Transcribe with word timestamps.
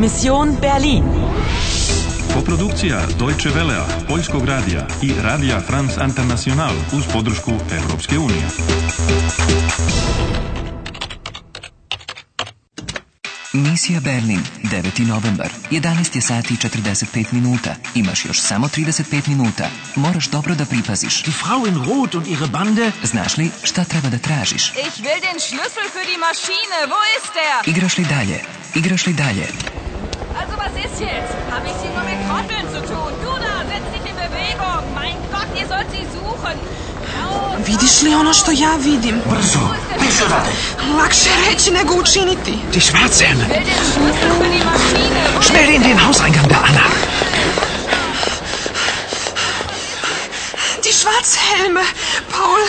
Mission 0.00 0.56
Berlin. 0.60 1.04
Koprodukcija 2.34 3.00
Deutsche 3.18 3.50
Velea, 3.50 3.84
Poljskog 4.08 4.44
radija 4.44 4.86
i 5.02 5.12
Radija 5.22 5.60
France 5.60 6.00
International 6.04 6.72
uz 6.92 7.04
podršku 7.12 7.50
Evropske 7.50 8.18
unije. 8.18 8.46
Misija 13.52 14.00
Berlin, 14.00 14.40
9. 14.62 15.06
novembar, 15.06 15.48
11 15.70 16.16
je 16.16 16.22
sati 16.22 16.54
i 16.54 16.56
45 16.56 17.32
minuta. 17.32 17.74
Imaš 17.94 18.24
još 18.24 18.40
samo 18.40 18.68
35 18.68 19.28
minuta. 19.28 19.68
Moraš 19.96 20.28
dobro 20.28 20.54
da 20.54 20.64
pripaziš. 20.64 21.22
Die 21.22 21.34
Frau 21.34 21.66
in 21.66 21.74
Rot 21.74 22.14
und 22.14 22.26
ihre 22.26 22.46
Bande. 22.46 22.90
Znaš 23.02 23.36
li 23.36 23.50
šta 23.62 23.84
treba 23.84 24.08
da 24.08 24.18
tražiš? 24.18 24.72
Ich 24.72 25.02
will 25.02 25.20
den 25.20 25.38
Schlüssel 25.38 25.86
für 25.94 26.06
die 26.10 26.18
Maschine. 26.18 26.78
Wo 26.86 27.00
ist 27.18 27.32
der? 27.34 27.74
Igraš 27.76 27.98
li 27.98 28.04
dalje? 28.04 28.44
Igraš 28.74 29.06
li 29.06 29.12
dalje? 29.12 29.46
Was 30.82 30.92
ist 30.92 31.00
jetzt? 31.00 31.34
Habe 31.50 31.66
ich 31.66 31.76
hier 31.82 31.90
nur 31.90 32.04
mit 32.04 32.18
Trotteln 32.26 32.66
zu 32.72 32.80
tun? 32.92 33.12
Du 33.22 33.32
da, 33.44 33.54
setz 33.68 33.86
dich 33.92 34.10
in 34.10 34.16
Bewegung. 34.16 34.82
Mein 34.94 35.16
Gott, 35.30 35.48
ihr 35.54 35.66
sollt 35.66 35.90
sie 35.90 36.06
suchen. 36.16 36.56
Vidiš 37.66 38.02
li 38.02 38.14
ono 38.14 38.34
što 38.34 38.50
ja 38.50 38.76
vidim? 38.76 39.22
Brzo, 39.30 39.58
bitte 40.00 40.24
odavde. 40.24 40.50
Lakše 40.98 41.30
reći 41.50 41.70
nego 41.70 41.94
učiniti. 41.94 42.58
Die. 42.72 42.82
Wo 45.36 45.42
Schnell 45.42 45.70
in 45.74 45.82
den 45.82 45.98
Hauseingang 45.98 46.48
da, 46.48 46.56
Anna. 46.68 46.86
Die 50.84 50.92
Schwarzhelme. 50.92 51.84
Paul, 52.32 52.62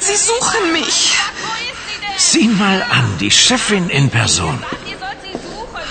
sie 0.00 0.16
suchen 0.16 0.72
mich. 0.72 0.98
wo 1.42 1.52
ist 1.70 1.80
sie 1.88 2.00
denn? 2.00 2.18
Sieh 2.18 2.48
mal 2.58 2.82
an, 2.90 3.16
die 3.20 3.30
Chefin 3.30 3.90
in 3.90 4.10
Person. 4.10 4.58
Was, 4.60 4.90
ihr 4.90 4.98
sollt 4.98 5.20
sie 5.22 5.32
suchen. 5.32 5.82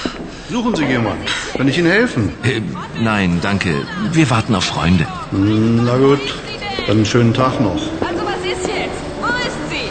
Suchen 0.49 0.75
Sie 0.75 0.85
jemanden. 0.85 1.25
Kann 1.57 1.67
ich 1.67 1.77
Ihnen 1.79 1.89
helfen? 1.89 2.31
Äh, 2.43 2.61
nein, 3.01 3.39
danke. 3.41 3.73
Wir 4.11 4.29
warten 4.29 4.53
auf 4.53 4.65
Freunde. 4.65 5.07
Na 5.31 5.97
gut, 5.97 6.21
dann 6.85 6.97
einen 6.97 7.05
schönen 7.05 7.33
Tag 7.33 7.59
noch. 7.59 7.81
Also 7.99 8.21
was 8.29 8.41
ist 8.45 8.67
jetzt? 8.67 9.01
Wo 9.19 9.25
ist 9.41 9.61
sie? 9.71 9.89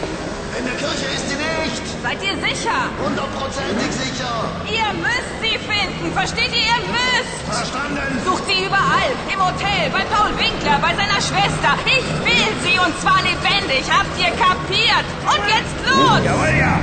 In 0.57 0.63
der 0.63 0.75
Kirche 0.79 1.07
ist 1.11 1.27
sie 1.27 1.35
nicht. 1.35 1.83
Seid 2.01 2.19
ihr 2.23 2.35
sicher? 2.39 2.77
Hundertprozentig 3.03 3.91
sicher. 3.91 4.31
Ihr 4.71 4.89
müsst 4.95 5.35
sie 5.43 5.57
finden. 5.59 6.13
Versteht 6.15 6.51
ihr? 6.55 6.71
Ihr 6.71 6.81
müsst. 6.87 7.35
Verstanden? 7.51 8.15
Sucht 8.23 8.43
sie 8.47 8.63
überall. 8.63 9.11
Im 9.27 9.39
Hotel, 9.43 9.91
bei 9.91 10.03
Paul 10.07 10.31
Winkler, 10.39 10.79
bei 10.79 10.95
seiner 10.95 11.19
Schwester. 11.19 11.75
Ich 11.83 12.07
will 12.23 12.47
sie 12.63 12.79
und 12.79 12.95
zwar 13.03 13.19
lebendig. 13.27 13.83
Habt 13.91 14.15
ihr 14.15 14.31
kapiert? 14.39 15.03
Und 15.27 15.43
jetzt 15.51 15.75
los! 15.83 16.23
Jawohl, 16.23 16.55
ja. 16.57 16.79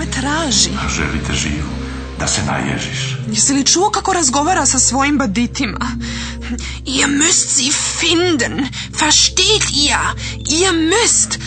Me 0.00 0.06
traži. 0.06 0.70
Želite 0.96 1.34
živu, 1.34 1.70
da 2.18 2.26
se 2.26 2.40
naježiš. 2.46 3.16
Jesi 3.28 3.52
li 3.52 3.66
čuo 3.66 3.90
kako 3.90 4.12
razgovara 4.12 4.66
sa 4.66 4.78
svojim 4.78 5.18
baditima? 5.18 5.78
Ihr 6.86 7.08
müsst 7.08 7.48
sie 7.56 7.72
finden. 8.00 8.68
Versteht 9.00 9.66
ihr? 9.72 9.98
Ihr 10.48 10.72
müsst. 10.72 11.38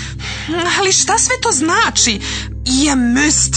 Ali 0.80 0.92
šta 0.92 1.18
sve 1.18 1.36
to 1.42 1.52
znači? 1.52 2.22
Ihr 2.66 2.96
müsst. 2.96 3.56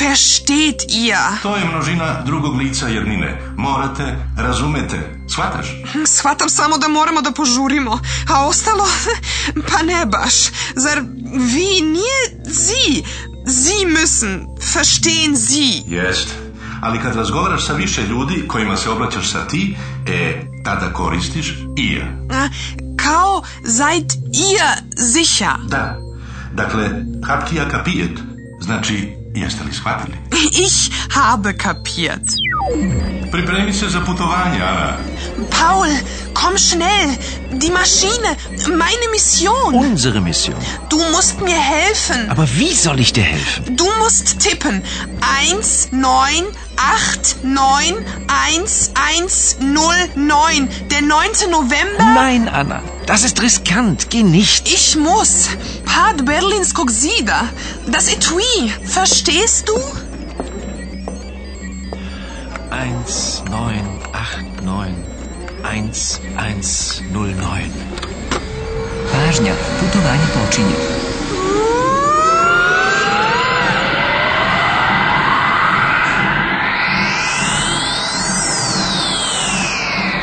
Versteht 0.00 0.82
ihr? 0.88 1.18
To 1.42 1.56
je 1.56 1.64
množina 1.64 2.22
drugog 2.26 2.56
lica 2.56 2.88
jednine. 2.88 3.42
Morate, 3.56 4.16
razumete, 4.36 5.20
shvataš? 5.32 5.66
Shvatam 6.06 6.48
samo 6.50 6.78
da 6.78 6.88
moramo 6.88 7.20
da 7.20 7.32
požurimo, 7.32 8.00
a 8.28 8.46
ostalo, 8.46 8.86
pa 9.70 9.82
ne 9.82 10.06
baš. 10.06 10.34
Zar 10.76 11.00
vi 11.34 11.80
nije 11.80 12.44
müssen. 14.10 14.46
Verstehen 14.74 15.36
Sie? 15.36 15.82
Jest. 15.86 16.28
Ali 16.82 16.98
kad 16.98 17.16
razgovaraš 17.16 17.66
sa 17.66 17.72
više 17.72 18.02
ljudi 18.02 18.48
kojima 18.48 18.76
se 18.76 18.90
obraćaš 18.90 19.30
sa 19.30 19.46
ti, 19.46 19.76
e, 20.06 20.42
tada 20.64 20.92
koristiš 20.92 21.54
i 21.76 21.92
ja. 21.92 22.06
A, 22.30 22.48
Kao 22.96 23.42
seid 23.64 24.12
ihr 24.34 24.66
sicher? 24.96 25.56
Da. 25.68 25.96
Dakle, 26.52 26.90
habt 27.26 27.52
ihr 27.52 27.70
kapijet? 27.70 28.20
Znači, 28.60 29.16
jeste 29.34 29.64
li 29.64 29.72
shvatili? 29.72 30.16
Ich 30.66 30.90
habe 31.14 31.56
kapiert. 31.56 32.30
Pripremi 33.32 33.72
se 33.72 33.88
za 33.88 34.00
putovanje, 34.00 34.62
Ana. 34.62 34.96
Paul, 35.50 35.86
komm 36.40 36.56
schnell. 36.56 37.18
Die 37.52 37.70
Maschine, 37.70 38.36
meine 38.68 39.08
Mission. 39.10 39.74
Unsere 39.74 40.20
Mission. 40.20 40.56
Du 40.88 40.98
musst 41.10 41.40
mir 41.40 41.58
helfen. 41.58 42.30
Aber 42.30 42.48
wie 42.56 42.72
soll 42.74 43.00
ich 43.00 43.12
dir 43.12 43.24
helfen? 43.24 43.76
Du 43.76 43.86
musst 43.98 44.38
tippen. 44.40 44.82
1, 45.50 45.88
9, 45.92 46.44
8, 46.76 47.44
9, 47.44 47.94
1, 48.56 48.90
1, 49.18 49.56
0, 49.60 49.94
9. 50.14 50.68
Der 50.90 51.02
9. 51.02 51.28
November. 51.50 52.04
Nein, 52.14 52.48
Anna. 52.48 52.82
Das 53.06 53.24
ist 53.24 53.42
riskant. 53.42 54.08
Geh 54.10 54.22
nicht. 54.22 54.68
Ich 54.68 54.96
muss. 54.96 55.48
Pad 55.84 56.24
Berlinskog 56.24 56.90
zida. 56.90 57.48
Das 57.86 58.08
Etui. 58.08 58.72
Verstehst 58.84 59.68
du? 59.68 59.74
1, 62.70 63.42
9, 63.50 64.00
8, 64.12 64.64
9. 64.64 65.19
1, 65.64 66.20
1, 66.38 67.02
0, 67.12 67.34
9. 67.34 68.00
Pažnja, 69.12 69.52
putovanje 69.80 70.26
počinje. 70.34 70.76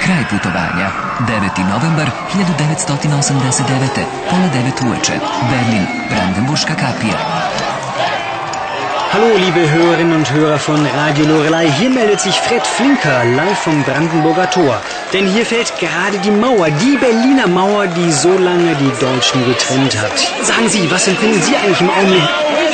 Kraj 0.04 0.26
putovanja. 0.30 0.92
9. 1.20 1.64
novembar 1.70 2.12
1989. 2.34 4.06
Pola 4.30 4.48
9 4.54 4.88
uveče. 4.88 5.14
Berlin, 5.50 5.86
Brandenburška 6.10 6.76
kapija. 6.76 7.18
Hallo, 9.14 9.38
liebe 9.38 9.70
Hörerinnen 9.72 10.18
und 10.18 10.34
Hörer 10.34 10.60
von 10.60 10.86
Radio 10.86 11.26
Lorelei. 11.26 11.70
Hier 11.80 11.90
meldet 11.90 12.20
sich 12.20 12.36
Fred 12.42 12.68
Flinker 12.68 13.24
live 13.24 13.58
vom 13.58 13.82
Brandenburger 13.84 14.50
Tor. 14.50 14.82
Denn 15.14 15.26
hier 15.26 15.46
fällt 15.46 15.74
gerade 15.80 16.18
die 16.20 16.32
Mauer, 16.32 16.70
die 16.70 16.98
Berliner 16.98 17.48
Mauer, 17.48 17.88
die 17.88 18.12
so 18.12 18.38
lange 18.38 18.76
die 18.76 18.92
Deutschen 19.00 19.46
getrennt 19.46 19.98
hat. 20.02 20.18
Sagen 20.44 20.68
Sie, 20.68 20.92
was 20.92 21.08
empfinden 21.08 21.42
Sie 21.42 21.56
eigentlich 21.56 21.80
im 21.80 21.90
Augenblick? 21.90 22.24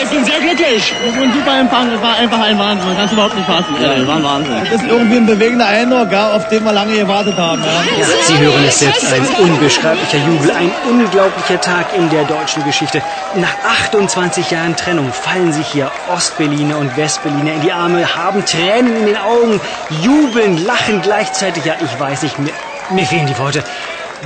Ich 0.03 0.09
bin 0.09 0.25
sehr 0.25 0.39
glücklich. 0.39 0.93
Das 1.05 1.15
war 1.15 1.23
ein 1.23 1.33
super 1.33 1.59
Empfang. 1.59 1.91
Es 1.91 2.01
war 2.01 2.15
einfach 2.15 2.41
ein 2.41 2.59
Wahnsinn. 2.59 2.87
Man 2.87 2.97
kann 2.97 3.05
es 3.05 3.11
überhaupt 3.13 3.35
nicht 3.35 3.45
fassen. 3.47 3.75
Ja, 3.81 4.07
war 4.07 4.17
ein 4.17 4.23
Wahnsinn. 4.23 4.53
Das 4.59 4.81
ist 4.81 4.87
irgendwie 4.89 5.17
ein 5.17 5.25
bewegender 5.25 5.65
Eindruck, 5.65 6.11
ja, 6.11 6.33
auf 6.33 6.47
den 6.49 6.63
wir 6.65 6.73
lange 6.73 6.97
gewartet 6.97 7.37
haben. 7.37 7.63
Ja. 7.63 7.99
Ja, 7.99 8.05
Sie 8.27 8.37
hören 8.37 8.65
es 8.67 8.79
selbst, 8.79 9.13
ein 9.13 9.25
unbeschreiblicher 9.41 10.17
Jubel, 10.17 10.51
ein 10.51 10.71
unglaublicher 10.89 11.61
Tag 11.61 11.85
in 11.95 12.09
der 12.09 12.25
deutschen 12.25 12.65
Geschichte. 12.65 13.01
Nach 13.35 13.53
28 13.87 14.51
Jahren 14.51 14.75
Trennung 14.75 15.13
fallen 15.13 15.53
sich 15.53 15.67
hier 15.67 15.89
Ostberliner 16.13 16.77
und 16.77 16.95
Westberliner 16.97 17.53
in 17.53 17.61
die 17.61 17.71
Arme, 17.71 18.15
haben 18.15 18.45
Tränen 18.45 18.95
in 18.97 19.05
den 19.05 19.17
Augen, 19.17 19.61
jubeln, 20.01 20.65
lachen 20.65 21.01
gleichzeitig. 21.01 21.63
Ja, 21.63 21.75
ich 21.81 21.99
weiß 21.99 22.23
nicht, 22.23 22.37
mir, 22.39 22.51
mir 22.91 23.05
fehlen 23.05 23.27
die 23.27 23.37
Worte. 23.37 23.63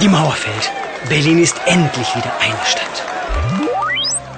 Die 0.01 0.09
Mauer 0.09 0.33
fällt. 0.33 0.71
Berlin 1.07 1.41
ist 1.41 1.55
endlich 1.65 2.15
wieder 2.15 2.31
eine 2.41 2.65
Stadt. 2.65 3.03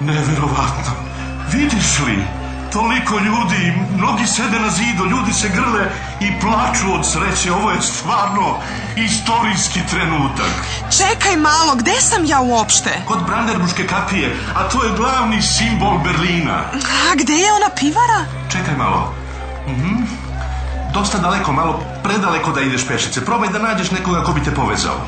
Neverovatno. 0.00 1.09
Vidiš 1.52 1.98
li? 2.06 2.24
Toliko 2.72 3.18
ljudi, 3.18 3.74
mnogi 3.96 4.26
sede 4.26 4.58
na 4.58 4.70
zidu, 4.70 5.06
ljudi 5.06 5.32
se 5.32 5.48
grle 5.48 5.90
i 6.20 6.40
plaču 6.40 6.94
od 6.94 7.06
sreće. 7.12 7.52
Ovo 7.52 7.70
je 7.70 7.82
stvarno 7.82 8.56
istorijski 8.96 9.80
trenutak. 9.90 10.52
Čekaj 10.98 11.36
malo, 11.36 11.74
gde 11.74 12.00
sam 12.00 12.24
ja 12.24 12.40
uopšte? 12.40 13.02
Kod 13.08 13.26
Brandenburške 13.26 13.86
kapije, 13.86 14.36
a 14.54 14.68
to 14.68 14.84
je 14.84 14.96
glavni 14.96 15.42
simbol 15.42 15.98
Berlina. 15.98 16.58
A 17.10 17.14
gde 17.14 17.32
je 17.32 17.52
ona 17.52 17.70
pivara? 17.80 18.24
Čekaj 18.52 18.76
malo. 18.76 19.14
Mhm. 19.68 20.04
Dosta 20.92 21.18
daleko, 21.18 21.52
malo 21.52 21.82
predaleko 22.02 22.52
da 22.52 22.60
ideš 22.60 22.86
pešice. 22.86 23.24
Probaj 23.24 23.48
da 23.48 23.58
nađeš 23.58 23.90
nekoga 23.90 24.22
ko 24.24 24.32
bi 24.32 24.44
te 24.44 24.54
povezao. 24.54 25.00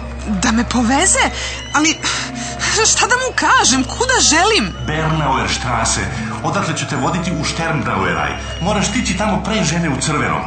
Da 0.42 0.52
me 0.52 0.64
poveze? 0.64 1.18
Ali 1.74 1.98
šta 2.72 3.06
da 3.06 3.16
mu 3.22 3.28
kažem? 3.34 3.84
Kuda 3.84 4.18
želim? 4.32 4.72
Bernauer 4.86 5.48
Straße. 5.48 6.04
Odatle 6.42 6.76
ću 6.76 6.84
te 6.90 6.96
voditi 6.96 7.32
u 7.40 7.44
Sternbraueraj. 7.44 8.32
Moraš 8.60 8.86
stići 8.88 9.16
tamo 9.16 9.42
pre 9.44 9.64
žene 9.64 9.88
u 9.90 10.00
crvenom. 10.00 10.42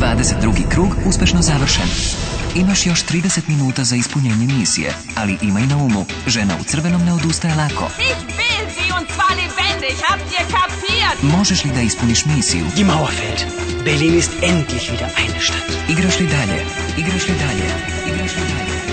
22. 0.00 0.68
krug 0.68 0.88
uspešno 1.04 1.42
završen. 1.42 1.88
Imaš 2.54 2.86
još 2.86 3.04
30 3.04 3.40
minuta 3.46 3.84
za 3.84 3.96
ispunjenje 3.96 4.46
misije, 4.46 4.94
ali 5.16 5.38
imaj 5.42 5.66
na 5.66 5.76
umu, 5.76 6.06
žena 6.26 6.54
u 6.60 6.64
crvenom 6.64 7.04
ne 7.04 7.12
odustaje 7.12 7.54
lako. 7.54 7.84
Ich 7.98 8.16
will 8.38 8.66
sie 8.76 8.94
und 8.98 9.08
zwar 9.14 9.30
lebendig. 9.36 9.96
Habt 10.08 10.32
ihr 10.32 10.46
kapiert? 10.46 11.22
Možeš 11.38 11.64
li 11.64 11.70
da 11.70 11.80
ispuniš 11.80 12.24
misiju? 12.24 12.66
Die 12.76 12.84
Mauer 12.84 13.10
fällt. 13.10 13.44
Berlin 13.84 14.18
ist 14.18 14.30
endlich 14.42 14.90
wieder 14.92 15.08
eine 15.16 15.40
Stadt. 15.40 15.88
Igraš 15.88 16.20
li 16.20 16.26
dalje? 16.26 16.64
Igraš 16.96 17.28
li 17.28 17.34
dalje? 17.34 17.68
Igraš 18.06 18.32
li 18.36 18.42
dalje? 18.42 18.85